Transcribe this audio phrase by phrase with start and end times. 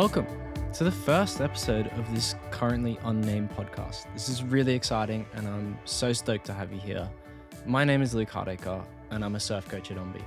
[0.00, 0.26] Welcome
[0.72, 4.06] to the first episode of this currently unnamed podcast.
[4.14, 7.06] This is really exciting and I'm so stoked to have you here.
[7.66, 10.22] My name is Luke Hardacre and I'm a surf coach at Ombe.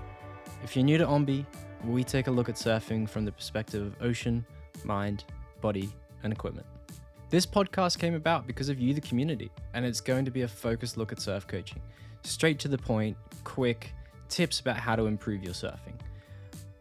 [0.64, 1.44] If you're new to Ombe,
[1.86, 4.46] we take a look at surfing from the perspective of ocean,
[4.84, 5.24] mind,
[5.60, 6.68] body, and equipment.
[7.32, 10.48] This podcast came about because of you, the community, and it's going to be a
[10.48, 11.82] focused look at surf coaching.
[12.22, 13.92] Straight to the point, quick
[14.30, 15.96] tips about how to improve your surfing.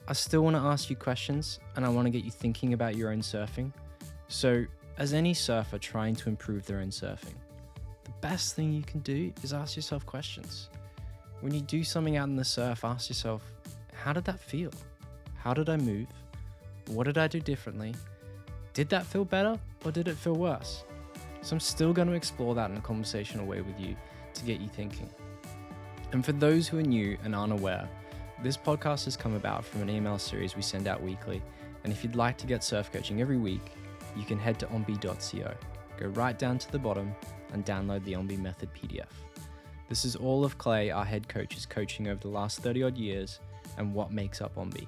[0.08, 2.96] I still want to ask you questions and I want to get you thinking about
[2.96, 3.72] your own surfing.
[4.28, 4.64] So,
[4.98, 7.34] as any surfer trying to improve their own surfing,
[8.04, 10.68] the best thing you can do is ask yourself questions.
[11.40, 13.42] When you do something out in the surf, ask yourself,
[13.94, 14.72] how did that feel?
[15.36, 16.08] How did I move?
[16.88, 17.94] What did I do differently?
[18.74, 20.84] Did that feel better or did it feel worse?
[21.42, 23.94] So, I'm still going to explore that in a conversational way with you
[24.34, 25.08] to get you thinking.
[26.10, 27.88] And for those who are new and aren't aware,
[28.42, 31.40] this podcast has come about from an email series we send out weekly.
[31.84, 33.60] And if you'd like to get surf coaching every week,
[34.16, 35.54] you can head to ombe.co.
[35.98, 37.14] Go right down to the bottom
[37.52, 39.06] and download the Ombe Method PDF.
[39.88, 43.40] This is all of Clay, our head coach's coaching over the last 30 odd years,
[43.78, 44.86] and what makes up Ombe.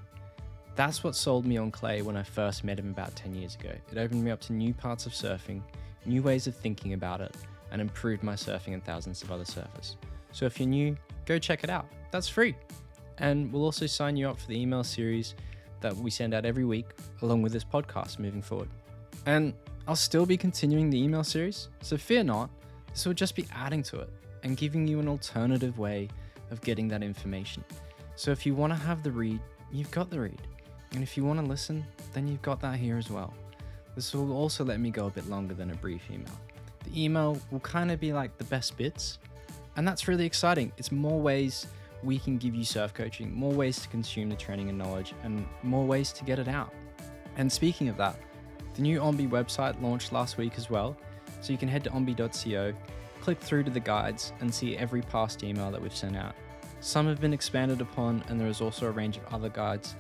[0.74, 3.70] That's what sold me on Clay when I first met him about 10 years ago.
[3.92, 5.62] It opened me up to new parts of surfing,
[6.04, 7.34] new ways of thinking about it,
[7.70, 9.96] and improved my surfing and thousands of other surfers.
[10.32, 11.86] So if you're new, go check it out.
[12.10, 12.56] That's free.
[13.18, 15.34] And we'll also sign you up for the email series
[15.80, 16.86] that we send out every week,
[17.22, 18.68] along with this podcast moving forward.
[19.26, 19.54] And
[19.86, 22.50] I'll still be continuing the email series, so fear not,
[22.90, 24.08] this will just be adding to it
[24.42, 26.08] and giving you an alternative way
[26.50, 27.64] of getting that information.
[28.16, 29.40] So if you want to have the read,
[29.72, 30.40] you've got the read.
[30.92, 33.34] And if you want to listen, then you've got that here as well.
[33.94, 36.38] This will also let me go a bit longer than a brief email.
[36.84, 39.18] The email will kind of be like the best bits,
[39.76, 40.72] and that's really exciting.
[40.76, 41.66] It's more ways
[42.04, 45.46] we can give you surf coaching, more ways to consume the training and knowledge, and
[45.62, 46.72] more ways to get it out.
[47.36, 48.18] And speaking of that,
[48.74, 50.96] the new Ombe website launched last week as well,
[51.40, 52.72] so you can head to ombe.co,
[53.20, 56.34] click through to the guides, and see every past email that we've sent out.
[56.80, 59.94] Some have been expanded upon, and there is also a range of other guides.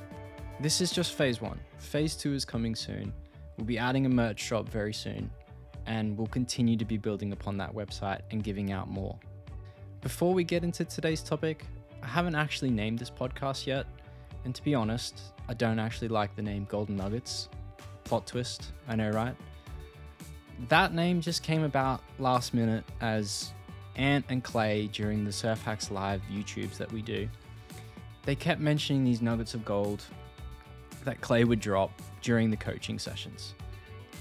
[0.60, 1.58] This is just phase one.
[1.78, 3.12] Phase two is coming soon.
[3.56, 5.30] We'll be adding a merch shop very soon,
[5.86, 9.18] and we'll continue to be building upon that website and giving out more.
[10.00, 11.64] Before we get into today's topic,
[12.04, 13.86] I haven't actually named this podcast yet,
[14.44, 17.48] and to be honest, I don't actually like the name Golden Nuggets.
[18.04, 19.34] Plot twist, I know, right?
[20.68, 23.52] That name just came about last minute as
[23.96, 27.26] Ant and Clay during the Surf Hacks Live YouTubes that we do.
[28.24, 30.04] They kept mentioning these nuggets of gold
[31.04, 33.54] that Clay would drop during the coaching sessions.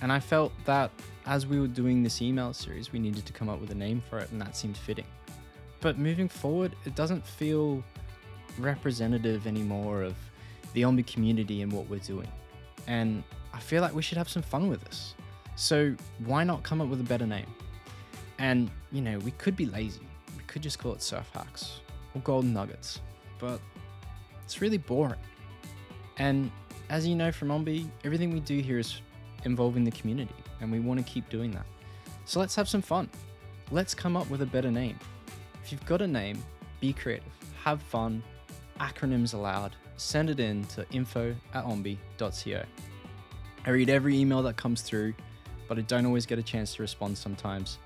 [0.01, 0.91] And I felt that
[1.25, 4.01] as we were doing this email series, we needed to come up with a name
[4.09, 5.05] for it, and that seemed fitting.
[5.83, 7.83] But moving forward, it doesn't feel
[8.57, 10.15] representative anymore of
[10.71, 12.29] the Ombe community and what we're doing.
[12.87, 13.21] And
[13.53, 15.13] I feel like we should have some fun with this.
[15.57, 17.53] So why not come up with a better name?
[18.39, 20.07] And, you know, we could be lazy.
[20.37, 21.81] We could just call it Surf Hacks
[22.15, 23.01] or Golden Nuggets.
[23.37, 23.59] But
[24.45, 25.19] it's really boring.
[26.17, 26.49] And
[26.89, 29.01] as you know from Ombe, everything we do here is
[29.43, 31.65] involving the community, and we want to keep doing that.
[32.23, 33.09] So let's have some fun.
[33.69, 34.97] Let's come up with a better name.
[35.63, 36.43] If you've got a name,
[36.81, 37.23] be creative,
[37.63, 38.21] have fun,
[38.81, 42.63] acronyms allowed, send it in to info at ombe.co.
[43.65, 45.13] I read every email that comes through,
[45.69, 47.77] but I don't always get a chance to respond sometimes.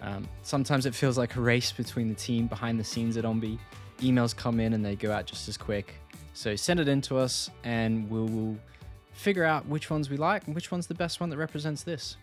[0.00, 3.58] Um, sometimes it feels like a race between the team behind the scenes at Ombe.
[3.98, 5.94] Emails come in and they go out just as quick.
[6.32, 8.56] So send it in to us and we'll, we'll
[9.12, 12.16] figure out which ones we like and which one's the best one that represents this.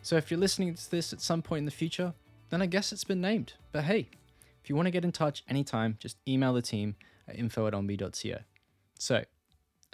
[0.00, 2.14] So if you're listening to this at some point in the future,
[2.48, 3.52] then I guess it's been named.
[3.72, 4.08] But hey,
[4.68, 6.94] if you want to get in touch anytime, just email the team
[7.26, 8.40] at info at ombe.co.
[8.98, 9.24] So,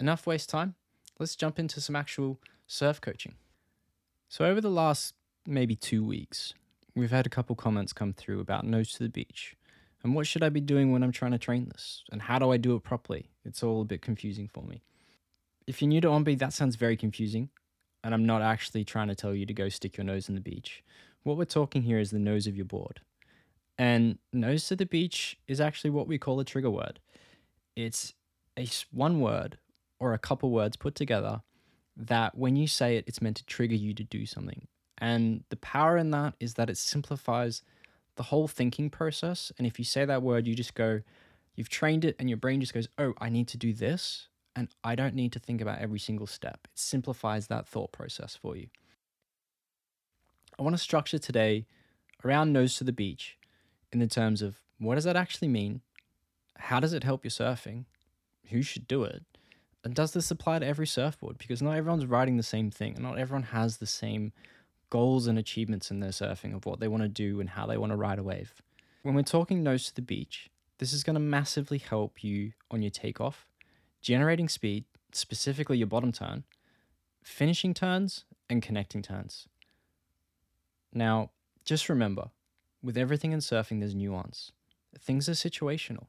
[0.01, 0.75] enough waste time.
[1.17, 3.35] Let's jump into some actual surf coaching.
[4.27, 5.13] So, over the last
[5.47, 6.53] maybe two weeks,
[6.93, 9.55] we've had a couple comments come through about nose to the beach.
[10.03, 12.03] And what should I be doing when I'm trying to train this?
[12.11, 13.29] And how do I do it properly?
[13.45, 14.83] It's all a bit confusing for me.
[15.67, 17.47] If you're new to Ombe, that sounds very confusing.
[18.03, 20.41] And I'm not actually trying to tell you to go stick your nose in the
[20.41, 20.83] beach.
[21.23, 22.99] What we're talking here is the nose of your board.
[23.77, 26.99] And nose to the beach is actually what we call a trigger word.
[27.75, 28.13] It's
[28.57, 29.57] a one word
[29.99, 31.41] or a couple words put together
[31.97, 34.67] that when you say it, it's meant to trigger you to do something.
[34.97, 37.61] And the power in that is that it simplifies
[38.15, 39.51] the whole thinking process.
[39.57, 41.01] And if you say that word, you just go,
[41.55, 44.29] you've trained it, and your brain just goes, oh, I need to do this.
[44.55, 46.59] And I don't need to think about every single step.
[46.65, 48.67] It simplifies that thought process for you.
[50.57, 51.65] I want to structure today
[52.23, 53.37] around nose to the beach
[53.95, 55.79] in the terms of what does that actually mean?
[56.57, 57.85] How does it help your surfing?
[58.49, 59.23] Who should do it?
[59.85, 61.37] And does this apply to every surfboard?
[61.37, 64.33] Because not everyone's riding the same thing, and not everyone has the same
[64.89, 67.77] goals and achievements in their surfing of what they want to do and how they
[67.77, 68.61] want to ride a wave.
[69.03, 70.49] When we're talking nose to the beach,
[70.79, 73.47] this is going to massively help you on your takeoff,
[74.01, 74.83] generating speed,
[75.13, 76.43] specifically your bottom turn,
[77.23, 79.47] finishing turns, and connecting turns.
[80.93, 81.31] Now,
[81.63, 82.31] just remember,
[82.85, 84.51] with everything in surfing, there's nuance.
[84.99, 86.05] Things are situational.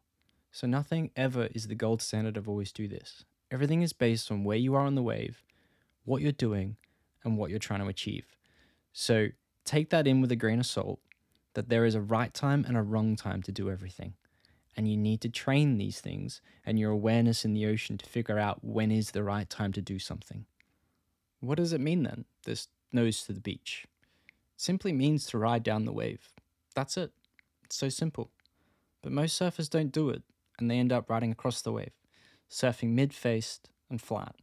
[0.53, 3.25] So nothing ever is the gold standard of always do this.
[3.51, 5.43] Everything is based on where you are on the wave,
[6.05, 6.77] what you're doing,
[7.25, 8.37] and what you're trying to achieve.
[8.93, 9.29] So
[9.65, 11.01] take that in with a grain of salt
[11.55, 14.13] that there is a right time and a wrong time to do everything.
[14.77, 18.39] And you need to train these things and your awareness in the ocean to figure
[18.39, 20.45] out when is the right time to do something.
[21.41, 23.87] What does it mean then, this nose to the beach?
[24.27, 26.35] It simply means to ride down the wave.
[26.77, 27.11] That's it.
[27.65, 28.31] It's so simple.
[29.03, 30.23] But most surfers don't do it,
[30.59, 31.91] and they end up riding across the wave,
[32.51, 34.37] surfing mid faced and flat.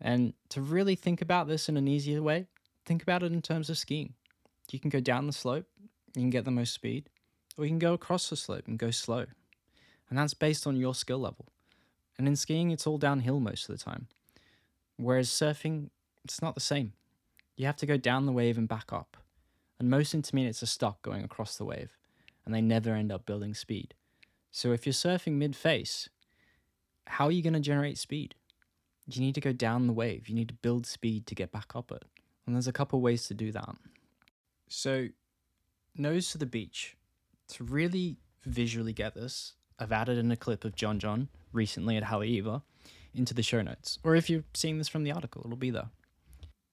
[0.00, 2.46] And to really think about this in an easier way,
[2.84, 4.14] think about it in terms of skiing.
[4.72, 5.66] You can go down the slope,
[6.14, 7.08] you can get the most speed,
[7.58, 9.26] or you can go across the slope and go slow.
[10.08, 11.46] And that's based on your skill level.
[12.18, 14.08] And in skiing, it's all downhill most of the time.
[14.96, 15.90] Whereas surfing,
[16.24, 16.94] it's not the same.
[17.56, 19.18] You have to go down the wave and back up.
[19.78, 21.96] And most intermediates are stuck going across the wave,
[22.44, 23.94] and they never end up building speed.
[24.50, 26.08] So if you're surfing mid face,
[27.06, 28.34] how are you going to generate speed?
[29.06, 30.28] You need to go down the wave.
[30.28, 32.04] You need to build speed to get back up it.
[32.46, 33.76] And there's a couple ways to do that.
[34.68, 35.08] So,
[35.96, 36.96] nose to the beach.
[37.48, 42.04] To really visually get this, I've added in a clip of John John recently at
[42.04, 42.62] Haleiwa
[43.14, 43.98] into the show notes.
[44.02, 45.90] Or if you're seeing this from the article, it'll be there.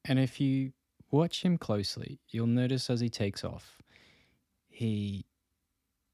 [0.06, 0.74] And if you
[1.14, 3.78] watch him closely, you'll notice as he takes off,
[4.68, 5.26] he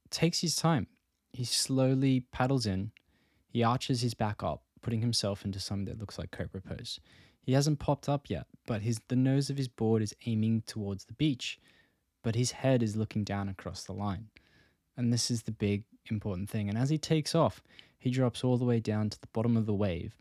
[0.09, 0.87] takes his time.
[1.31, 2.91] He slowly paddles in,
[3.47, 6.99] he arches his back up, putting himself into something that looks like cobra pose.
[7.41, 11.05] He hasn't popped up yet, but his the nose of his board is aiming towards
[11.05, 11.59] the beach,
[12.23, 14.29] but his head is looking down across the line.
[14.97, 16.69] And this is the big important thing.
[16.69, 17.63] And as he takes off,
[17.97, 20.15] he drops all the way down to the bottom of the wave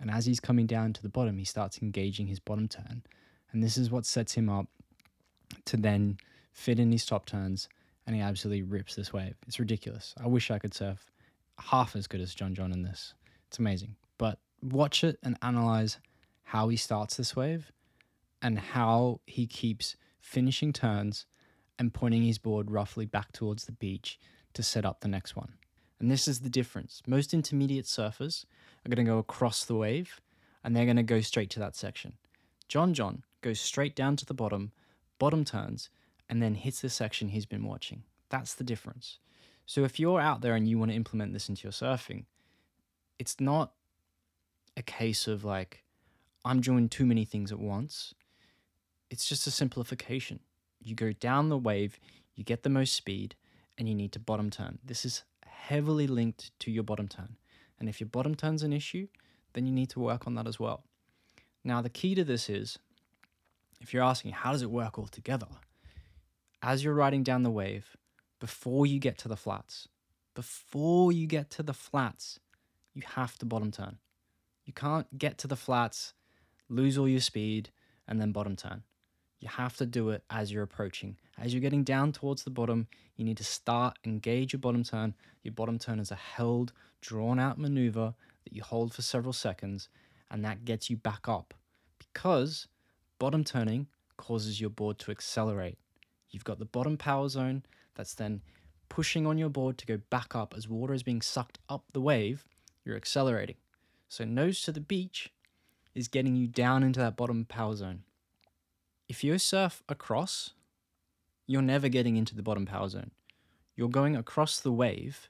[0.00, 3.02] and as he's coming down to the bottom, he starts engaging his bottom turn.
[3.56, 4.66] And this is what sets him up
[5.64, 6.18] to then
[6.52, 7.70] fit in his top turns.
[8.06, 9.34] And he absolutely rips this wave.
[9.48, 10.14] It's ridiculous.
[10.22, 11.10] I wish I could surf
[11.58, 13.14] half as good as John John in this.
[13.48, 13.96] It's amazing.
[14.18, 16.00] But watch it and analyze
[16.42, 17.72] how he starts this wave
[18.42, 21.24] and how he keeps finishing turns
[21.78, 24.20] and pointing his board roughly back towards the beach
[24.52, 25.54] to set up the next one.
[25.98, 27.00] And this is the difference.
[27.06, 28.44] Most intermediate surfers
[28.84, 30.20] are going to go across the wave
[30.62, 32.18] and they're going to go straight to that section.
[32.68, 34.72] John John goes straight down to the bottom,
[35.18, 35.88] bottom turns,
[36.28, 38.02] and then hits the section he's been watching.
[38.28, 39.18] That's the difference.
[39.66, 42.24] So if you're out there and you want to implement this into your surfing,
[43.18, 43.72] it's not
[44.76, 45.82] a case of like,
[46.44, 48.14] I'm doing too many things at once.
[49.10, 50.40] It's just a simplification.
[50.80, 51.98] You go down the wave,
[52.34, 53.34] you get the most speed,
[53.78, 54.78] and you need to bottom turn.
[54.84, 57.36] This is heavily linked to your bottom turn.
[57.78, 59.08] And if your bottom turn's an issue,
[59.52, 60.84] then you need to work on that as well.
[61.66, 62.78] Now, the key to this is
[63.80, 65.48] if you're asking, how does it work all together?
[66.62, 67.96] As you're riding down the wave,
[68.38, 69.88] before you get to the flats,
[70.32, 72.38] before you get to the flats,
[72.94, 73.98] you have to bottom turn.
[74.64, 76.12] You can't get to the flats,
[76.68, 77.70] lose all your speed,
[78.06, 78.84] and then bottom turn.
[79.40, 81.16] You have to do it as you're approaching.
[81.36, 85.14] As you're getting down towards the bottom, you need to start, engage your bottom turn.
[85.42, 89.88] Your bottom turn is a held, drawn out maneuver that you hold for several seconds,
[90.30, 91.54] and that gets you back up
[91.98, 92.68] because
[93.18, 95.78] bottom turning causes your board to accelerate.
[96.30, 97.62] You've got the bottom power zone
[97.94, 98.42] that's then
[98.88, 102.00] pushing on your board to go back up as water is being sucked up the
[102.00, 102.44] wave,
[102.84, 103.56] you're accelerating.
[104.08, 105.32] So, nose to the beach
[105.94, 108.02] is getting you down into that bottom power zone.
[109.08, 110.52] If you surf across,
[111.46, 113.12] you're never getting into the bottom power zone.
[113.76, 115.28] You're going across the wave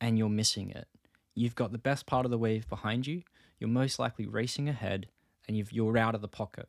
[0.00, 0.86] and you're missing it.
[1.34, 3.22] You've got the best part of the wave behind you,
[3.58, 5.08] you're most likely racing ahead,
[5.46, 6.68] and you are out of the pocket.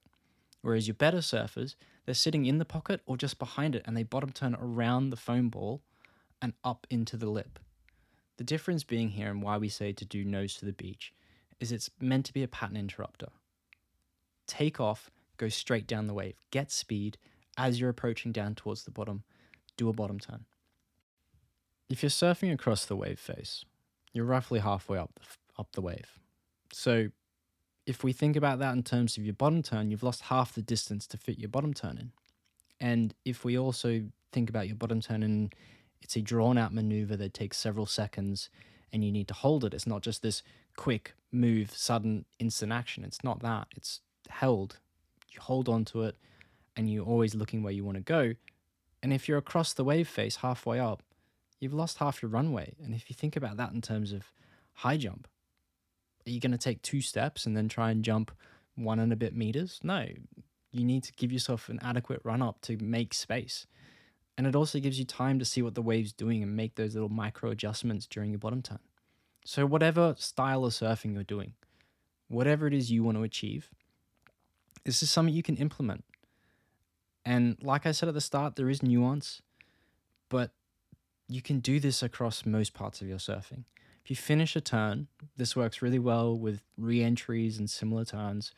[0.62, 1.76] Whereas your better surfers,
[2.06, 5.16] they're sitting in the pocket or just behind it and they bottom turn around the
[5.16, 5.82] foam ball
[6.42, 7.60] and up into the lip.
[8.38, 11.14] The difference being here and why we say to do nose to the beach
[11.60, 13.28] is it's meant to be a pattern interrupter.
[14.48, 16.36] Take off go straight down the wave.
[16.52, 17.18] Get speed
[17.58, 19.24] as you're approaching down towards the bottom.
[19.78, 20.46] Do a bottom turn.
[21.90, 23.66] If you're surfing across the wave face,
[24.14, 26.20] you're roughly halfway up the, up the wave.
[26.78, 27.08] So
[27.86, 30.62] if we think about that in terms of your bottom turn, you've lost half the
[30.62, 32.12] distance to fit your bottom turn in.
[32.82, 34.04] And if we also
[34.34, 35.56] think about your bottom turn and
[36.02, 38.50] it's a drawn out maneuver that takes several seconds
[38.92, 40.44] and you need to hold it, it's not just this
[40.76, 43.06] quick move, sudden, instant action.
[43.06, 43.68] It's not that.
[43.78, 44.80] It's held.
[45.30, 46.18] You hold on to it
[46.76, 48.34] and you're always looking where you want to go.
[49.02, 51.04] And if you're across the wave face halfway up,
[51.62, 52.76] you've lost half your runway.
[52.84, 54.34] And if you think about that in terms of
[54.74, 55.30] high jump,
[56.26, 58.32] are you going to take two steps and then try and jump
[58.76, 59.80] one and a bit meters?
[59.84, 60.08] No,
[60.72, 63.68] you need to give yourself an adequate run up to make space.
[64.38, 66.94] And it also gives you time to see what the wave's doing and make those
[66.94, 68.80] little micro adjustments during your bottom turn.
[69.46, 71.54] So, whatever style of surfing you're doing,
[72.28, 73.70] whatever it is you want to achieve,
[74.84, 76.04] this is something you can implement.
[77.24, 79.42] And like I said at the start, there is nuance,
[80.30, 80.52] but
[81.28, 83.64] you can do this across most parts of your surfing.
[84.06, 88.52] If you finish a turn, this works really well with re entries and similar turns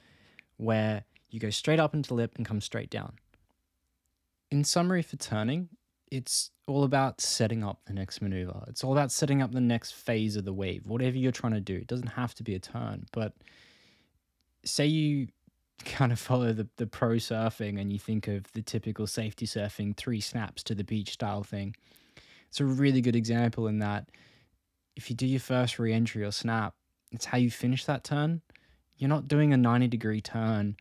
[0.57, 3.13] where you go straight up into lip and come straight down.
[4.51, 5.69] In summary, for turning,
[6.11, 8.65] it's all about setting up the next maneuver.
[8.67, 11.61] It's all about setting up the next phase of the wave, whatever you're trying to
[11.61, 11.75] do.
[11.75, 13.31] It doesn't have to be a turn, but
[14.65, 15.29] say you
[15.85, 19.95] kind of follow the, the pro surfing and you think of the typical safety surfing
[19.95, 21.73] three snaps to the beach style thing.
[22.49, 24.09] It's a really good example in that
[24.97, 26.73] if you do your first re-entry or snap,
[27.11, 28.41] it's how you finish that turn.
[28.97, 30.75] You're not doing a 90 degree turn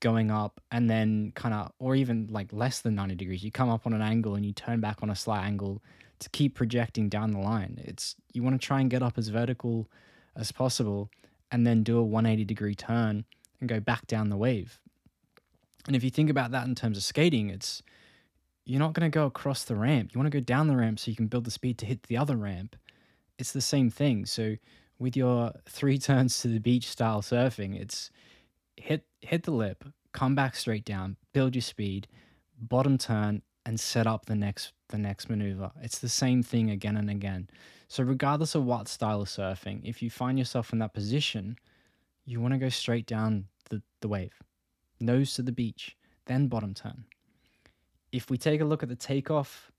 [0.00, 3.42] going up and then kind of or even like less than 90 degrees.
[3.42, 5.82] You come up on an angle and you turn back on a slight angle
[6.18, 7.80] to keep projecting down the line.
[7.82, 9.90] It's you want to try and get up as vertical
[10.36, 11.10] as possible
[11.50, 13.24] and then do a 180 degree turn
[13.60, 14.78] and go back down the wave.
[15.86, 17.82] And if you think about that in terms of skating, it's
[18.66, 20.10] you're not going to go across the ramp.
[20.12, 22.04] You want to go down the ramp so you can build the speed to hit
[22.04, 22.76] the other ramp
[23.38, 24.26] it's the same thing.
[24.26, 24.56] So
[24.98, 28.10] with your three turns to the beach style surfing, it's
[28.76, 32.08] hit hit the lip, come back straight down, build your speed,
[32.58, 35.70] bottom turn, and set up the next the next maneuver.
[35.82, 37.48] It's the same thing again and again.
[37.88, 41.56] So regardless of what style of surfing, if you find yourself in that position,
[42.24, 44.32] you want to go straight down the, the wave.
[45.00, 47.04] Nose to the beach, then bottom turn.
[48.12, 49.70] If we take a look at the takeoff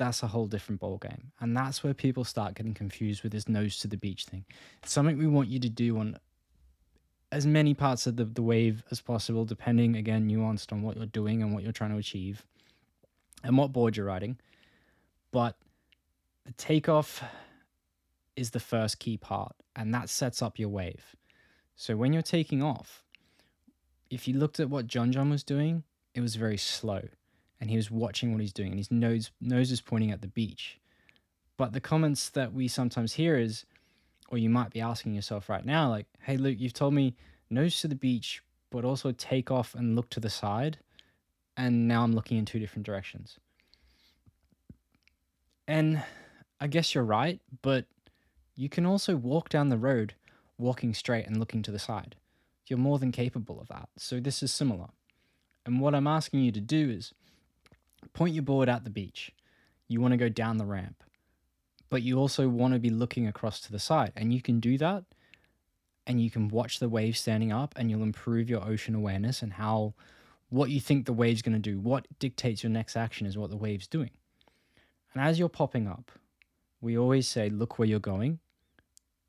[0.00, 3.48] that's a whole different ball game, and that's where people start getting confused with this
[3.48, 4.46] nose to the beach thing.
[4.82, 6.18] It's something we want you to do on
[7.30, 11.04] as many parts of the, the wave as possible, depending again nuanced on what you're
[11.04, 12.46] doing and what you're trying to achieve
[13.44, 14.38] and what board you're riding.
[15.32, 15.56] But
[16.46, 17.22] the takeoff
[18.36, 21.14] is the first key part, and that sets up your wave.
[21.76, 23.04] So when you're taking off,
[24.08, 27.02] if you looked at what John John was doing, it was very slow
[27.60, 30.28] and he was watching what he's doing and his nose nose is pointing at the
[30.28, 30.78] beach.
[31.56, 33.66] But the comments that we sometimes hear is,
[34.30, 37.14] or you might be asking yourself right now, like, hey Luke, you've told me
[37.50, 40.78] nose to the beach, but also take off and look to the side.
[41.56, 43.38] And now I'm looking in two different directions.
[45.68, 46.02] And
[46.60, 47.84] I guess you're right, but
[48.56, 50.14] you can also walk down the road
[50.58, 52.16] walking straight and looking to the side.
[52.66, 53.88] You're more than capable of that.
[53.96, 54.88] So this is similar.
[55.66, 57.12] And what I'm asking you to do is
[58.12, 59.32] point your board at the beach.
[59.88, 61.02] You want to go down the ramp,
[61.88, 64.12] but you also want to be looking across to the side.
[64.16, 65.04] And you can do that
[66.06, 69.54] and you can watch the waves standing up and you'll improve your ocean awareness and
[69.54, 69.94] how
[70.48, 71.78] what you think the wave's going to do.
[71.78, 74.10] What dictates your next action is what the wave's doing.
[75.12, 76.10] And as you're popping up,
[76.80, 78.38] we always say, look where you're going.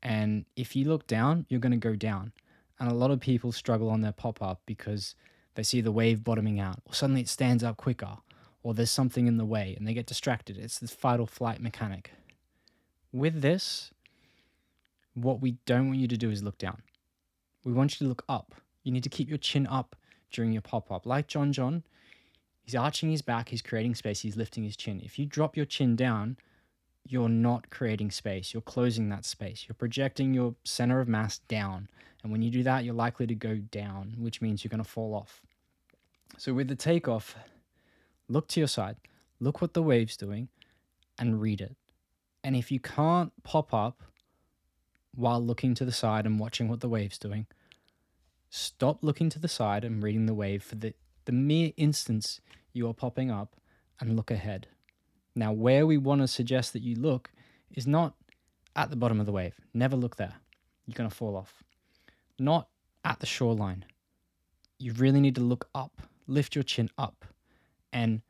[0.02, 2.32] And if you look down, you're going to go down.
[2.80, 5.14] And a lot of people struggle on their pop up because
[5.54, 8.16] they see the wave bottoming out, or suddenly it stands up quicker,
[8.62, 10.56] or there's something in the way and they get distracted.
[10.56, 12.12] It's this fight or flight mechanic.
[13.12, 13.90] With this,
[15.14, 16.82] what we don't want you to do is look down.
[17.64, 18.54] We want you to look up.
[18.82, 19.96] You need to keep your chin up
[20.30, 21.06] during your pop up.
[21.06, 21.82] Like John John,
[22.62, 25.00] he's arching his back, he's creating space, he's lifting his chin.
[25.04, 26.36] If you drop your chin down,
[27.06, 28.54] you're not creating space.
[28.54, 29.66] You're closing that space.
[29.68, 31.88] You're projecting your center of mass down.
[32.22, 34.88] And when you do that, you're likely to go down, which means you're going to
[34.88, 35.42] fall off.
[36.38, 37.36] So with the takeoff,
[38.32, 38.96] look to your side,
[39.38, 40.48] look what the wave's doing,
[41.18, 41.76] and read it.
[42.42, 44.02] And if you can't pop up
[45.14, 47.46] while looking to the side and watching what the wave's doing,
[48.50, 50.94] stop looking to the side and reading the wave for the,
[51.26, 52.40] the mere instance
[52.72, 53.54] you are popping up
[54.00, 54.66] and look ahead.
[55.34, 57.30] Now, where we want to suggest that you look
[57.70, 58.14] is not
[58.74, 59.54] at the bottom of the wave.
[59.74, 60.34] Never look there.
[60.86, 61.62] You're going to fall off.
[62.38, 62.68] Not
[63.04, 63.84] at the shoreline.
[64.78, 66.02] You really need to look up.
[66.26, 67.26] Lift your chin up
[67.92, 68.22] and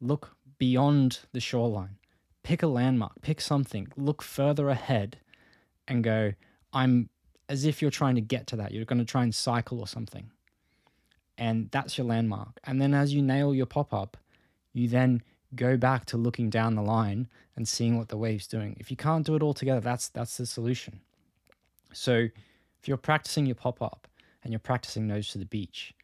[0.00, 1.96] look beyond the shoreline.
[2.42, 5.18] Pick a landmark, pick something, look further ahead
[5.86, 6.32] and go,
[6.72, 7.08] I'm
[7.48, 8.72] as if you're trying to get to that.
[8.72, 10.30] You're going to try and cycle or something.
[11.38, 12.58] And that's your landmark.
[12.64, 14.16] And then as you nail your pop up,
[14.72, 15.22] you then
[15.54, 18.76] go back to looking down the line and seeing what the wave's doing.
[18.80, 21.00] If you can't do it all together, that's that's the solution.
[21.92, 22.28] So
[22.82, 24.08] If you're practicing your pop up
[24.42, 25.94] and you're practicing nose to the beach,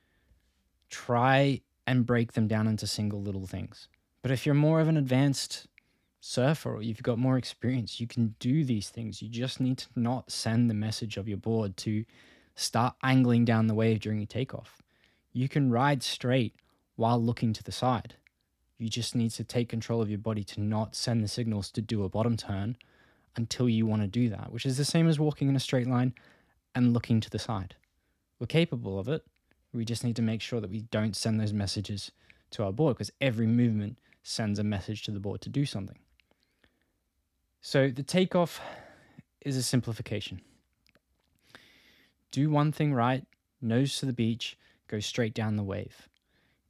[0.91, 3.89] try and break them down into single little things.
[4.21, 5.67] But if you're more of an advanced
[6.21, 9.23] surfer or you've got more experience, you can do these things.
[9.23, 12.05] You just need to not send the message of your board to
[12.55, 14.83] start angling down the wave during your takeoff.
[15.33, 16.57] You can ride straight
[16.97, 18.17] while looking to the side.
[18.77, 21.81] You just need to take control of your body to not send the signals to
[21.81, 22.77] do a bottom turn
[23.35, 25.87] until you want to do that, which is the same as walking in a straight
[25.87, 26.13] line
[26.75, 27.77] and looking to the side.
[28.39, 29.25] We're capable of it.
[29.73, 32.11] We just need to make sure that we don't send those messages
[32.51, 35.99] to our board because every movement sends a message to the board to do something.
[37.61, 38.61] So the takeoff
[39.41, 40.41] is a simplification.
[42.31, 43.25] Do one thing right,
[43.61, 46.09] nose to the beach, go straight down the wave.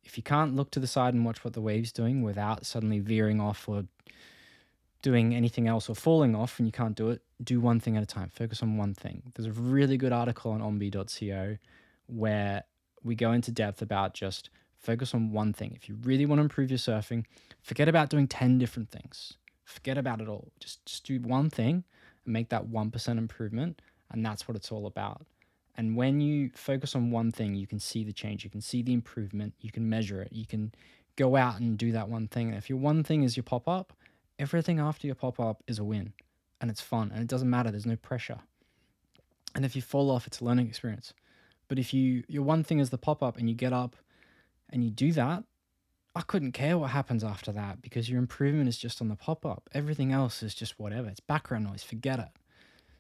[0.04, 2.98] If you can't look to the side and watch what the wave's doing without suddenly
[2.98, 3.84] veering off or
[5.02, 8.02] doing anything else or falling off and you can't do it, do one thing at
[8.02, 8.30] a time.
[8.30, 9.22] Focus on one thing.
[9.34, 11.58] There's a really good article on ombe.co
[12.06, 12.64] where
[13.02, 15.72] we go into depth about just focus on one thing.
[15.74, 17.24] If you really want to improve your surfing,
[17.62, 19.34] forget about doing 10 different things.
[19.64, 20.52] Forget about it all.
[20.60, 21.84] Just, just do one thing
[22.24, 23.82] and make that 1% improvement.
[24.10, 25.26] And that's what it's all about.
[25.76, 28.82] And when you focus on one thing, you can see the change, you can see
[28.82, 30.72] the improvement, you can measure it, you can
[31.14, 32.48] go out and do that one thing.
[32.48, 33.92] And if your one thing is your pop up,
[34.40, 36.14] everything after your pop up is a win
[36.60, 38.40] and it's fun and it doesn't matter, there's no pressure.
[39.54, 41.14] And if you fall off, it's a learning experience.
[41.68, 43.96] But if you your one thing is the pop up and you get up
[44.70, 45.44] and you do that,
[46.14, 49.46] I couldn't care what happens after that because your improvement is just on the pop
[49.46, 49.68] up.
[49.72, 51.08] Everything else is just whatever.
[51.08, 52.30] It's background noise, forget it.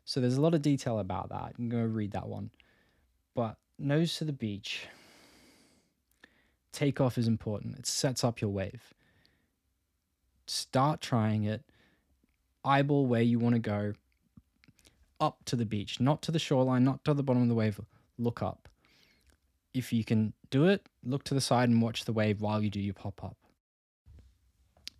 [0.04, 1.50] So there's a lot of detail about that.
[1.50, 2.50] You can go read that one.
[3.34, 4.86] But nose to the beach.
[6.72, 7.78] Takeoff is important.
[7.78, 8.94] It sets up your wave.
[10.46, 11.62] Start trying it.
[12.64, 13.94] Eyeball where you want to go.
[15.20, 17.80] Up to the beach, not to the shoreline, not to the bottom of the wave.
[18.18, 18.68] Look up.
[19.74, 22.70] If you can do it, look to the side and watch the wave while you
[22.70, 23.36] do your pop up.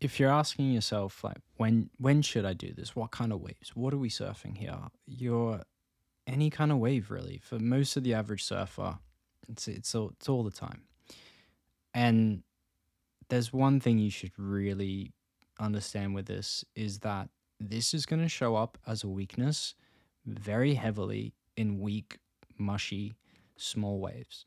[0.00, 2.94] If you're asking yourself like when when should I do this?
[2.94, 3.74] What kind of waves?
[3.74, 4.78] What are we surfing here?
[5.06, 5.62] You're
[6.26, 7.40] any kind of wave really.
[7.42, 8.98] For most of the average surfer,
[9.48, 10.82] it's it's all, it's all the time.
[11.94, 12.42] And
[13.28, 15.12] there's one thing you should really
[15.58, 17.28] understand with this is that
[17.58, 19.74] this is going to show up as a weakness
[20.24, 22.18] very heavily in weak,
[22.58, 23.16] mushy,
[23.56, 24.46] small waves.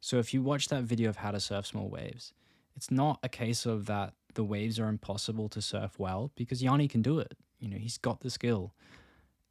[0.00, 2.32] So if you watch that video of how to surf small waves,
[2.74, 6.88] it's not a case of that the waves are impossible to surf well because Yanni
[6.88, 7.34] can do it.
[7.58, 8.74] You know, he's got the skill.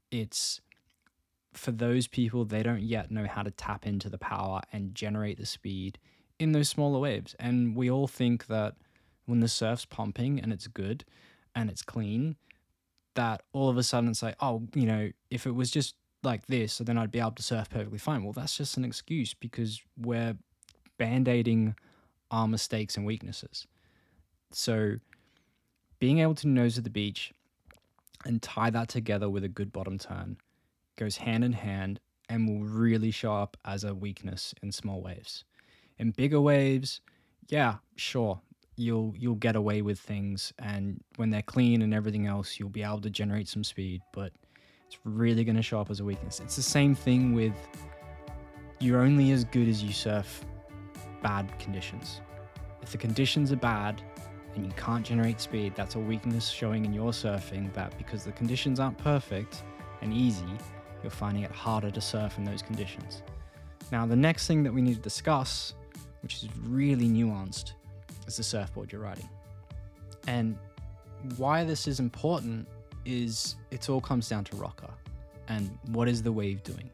[0.10, 0.60] It's
[1.54, 5.38] for those people, they don't yet know how to tap into the power and generate
[5.38, 6.00] the speed
[6.40, 7.36] in those smaller waves.
[7.40, 8.76] And we all think that
[9.26, 11.06] when the surf's pumping and it's good
[11.56, 12.36] and it's clean,
[13.16, 16.46] that all of a sudden it's like, oh, you know, if it was just like
[16.48, 18.24] this, so then I'd be able to surf perfectly fine.
[18.24, 20.38] Well, that's just an excuse because we're
[20.98, 21.76] band aiding
[22.30, 23.68] our mistakes and weaknesses.
[24.52, 24.96] So
[26.00, 27.34] being able to nose at the beach
[28.26, 30.38] and tie that together with a good bottom turn
[30.98, 35.44] goes hand in hand and will really show up as a weakness in small waves.
[36.00, 37.02] In bigger waves,
[37.50, 38.40] yeah, sure,
[38.78, 42.84] you'll you'll get away with things and when they're clean and everything else, you'll be
[42.84, 44.34] able to generate some speed, but
[44.92, 46.42] it's really going to show up as a weakness.
[46.42, 47.54] It's the same thing with
[48.82, 50.44] you're only as good as you surf
[51.24, 52.20] bad conditions.
[52.82, 54.02] If the conditions are bad
[54.54, 58.34] and you can't generate speed, that's a weakness showing in your surfing that because the
[58.34, 59.64] conditions aren't perfect
[60.02, 60.58] and easy,
[61.02, 63.24] you're finding it harder to surf in those conditions.
[63.94, 65.74] Now, the next thing that we need to discuss,
[66.22, 67.74] which is really nuanced,
[68.28, 69.30] is the surfboard you're riding.
[70.28, 70.58] And
[71.38, 72.68] why this is important
[73.06, 74.90] is it all comes down to rocker
[75.48, 76.90] and what is the wave doing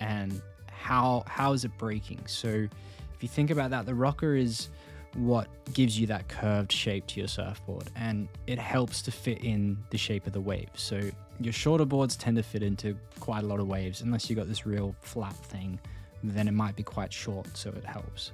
[0.00, 0.40] and
[0.70, 2.20] how how is it breaking.
[2.26, 4.68] So if you think about that, the rocker is
[5.14, 9.76] what gives you that curved shape to your surfboard and it helps to fit in
[9.90, 10.70] the shape of the wave.
[10.74, 11.00] So
[11.40, 14.48] your shorter boards tend to fit into quite a lot of waves unless you've got
[14.48, 15.80] this real flat thing,
[16.22, 18.32] then it might be quite short, so it helps.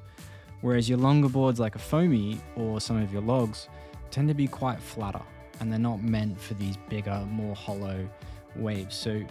[0.61, 3.69] Whereas your longer boards like a foamy or some of your logs
[4.11, 5.23] tend to be quite flatter
[5.61, 8.09] and they're not meant for these bigger, more hollow
[8.57, 8.97] waves.
[8.97, 9.23] So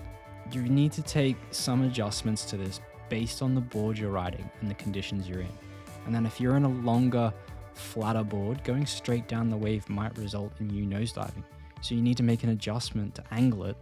[0.52, 4.70] you need to take some adjustments to this based on the board you're riding and
[4.70, 5.58] the conditions you're in.
[6.06, 7.34] And then if you're in a longer,
[7.74, 11.44] flatter board, going straight down the wave might result in you nosediving.
[11.82, 13.78] So you need to make an adjustment to angle it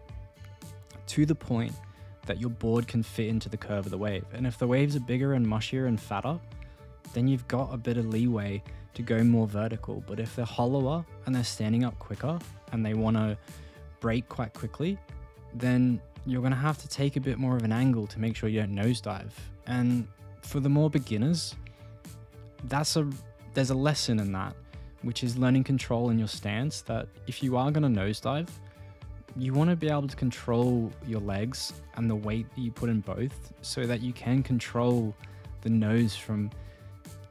[1.07, 1.73] to the point
[2.25, 4.25] that your board can fit into the curve of the wave.
[4.33, 6.39] And if the waves are bigger and mushier and fatter,
[7.13, 8.61] then you've got a bit of leeway
[8.93, 10.03] to go more vertical.
[10.05, 12.39] But if they're hollower and they're standing up quicker
[12.71, 13.37] and they want to
[13.99, 14.97] break quite quickly,
[15.53, 18.35] then you're going to have to take a bit more of an angle to make
[18.35, 19.31] sure you don't nosedive.
[19.67, 20.07] And
[20.41, 21.55] for the more beginners,
[22.65, 23.09] that's a
[23.53, 24.55] there's a lesson in that,
[25.01, 28.47] which is learning control in your stance that if you are going to nosedive,
[29.35, 32.89] you want to be able to control your legs and the weight that you put
[32.89, 35.13] in both so that you can control
[35.61, 36.49] the nose from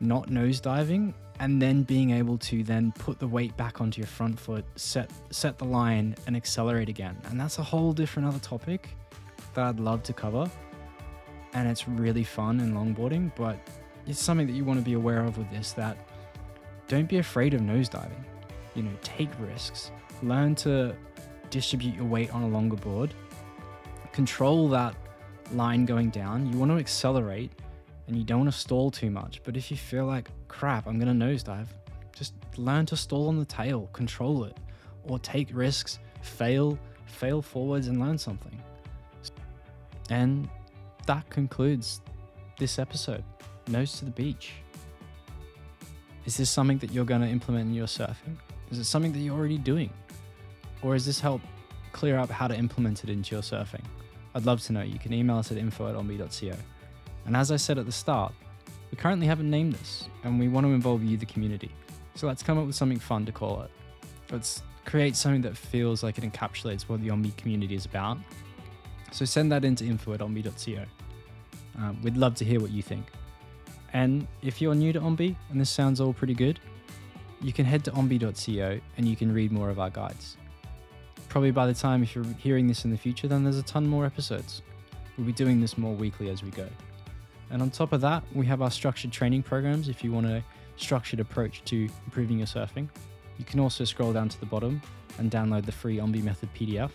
[0.01, 4.39] not nosediving and then being able to then put the weight back onto your front
[4.39, 7.17] foot, set set the line and accelerate again.
[7.25, 8.91] And that's a whole different other topic
[9.55, 10.51] that I'd love to cover.
[11.55, 13.59] And it's really fun in longboarding, but
[14.07, 15.97] it's something that you want to be aware of with this that
[16.89, 18.25] don't be afraid of nosediving.
[18.75, 19.91] You know, take risks.
[20.23, 20.95] Learn to
[21.49, 23.15] distribute your weight on a longer board.
[24.13, 24.95] Control that
[25.53, 26.53] line going down.
[26.53, 27.51] You want to accelerate
[28.11, 29.40] and you don't want to stall too much.
[29.44, 31.68] But if you feel like, crap, I'm going to nosedive,
[32.12, 34.57] just learn to stall on the tail, control it,
[35.05, 38.61] or take risks, fail, fail forwards, and learn something.
[40.11, 40.49] And
[41.07, 42.01] that concludes
[42.59, 43.23] this episode
[43.68, 44.55] Nose to the Beach.
[46.27, 48.37] Is this something that you're going to implement in your surfing?
[48.73, 49.90] Is it something that you're already doing?
[50.83, 51.42] Or is this help
[51.92, 53.85] clear up how to implement it into your surfing?
[54.35, 54.83] I'd love to know.
[54.83, 56.57] You can email us at info at ombe.co.
[57.26, 58.33] And as I said at the start,
[58.90, 61.70] we currently haven't named this, and we want to involve you, the community.
[62.14, 63.70] So let's come up with something fun to call it.
[64.30, 68.18] Let's create something that feels like it encapsulates what the Ombe community is about.
[69.12, 70.85] So send that into info at ombe.co.
[71.78, 73.06] Um, we'd love to hear what you think.
[73.92, 76.61] And if you're new to Ombe and this sounds all pretty good,
[77.40, 80.37] you can head to ombe.co and you can read more of our guides.
[81.28, 83.87] Probably by the time if you're hearing this in the future, then there's a ton
[83.87, 84.62] more episodes.
[85.16, 86.68] We'll be doing this more weekly as we go.
[87.51, 90.43] And on top of that, we have our structured training programs if you want a
[90.77, 92.89] structured approach to improving your surfing.
[93.39, 94.81] You can also scroll down to the bottom
[95.19, 96.91] and download the free Ombe Method PDF.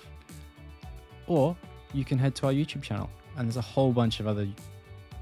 [1.28, 1.56] Or
[1.94, 4.48] you can head to our YouTube channel, and there's a whole bunch of other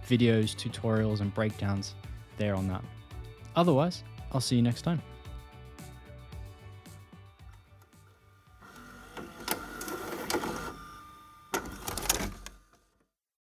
[0.08, 1.96] videos, tutorials, and breakdowns
[2.38, 2.84] there on that.
[3.56, 5.02] Otherwise, I'll see you next time.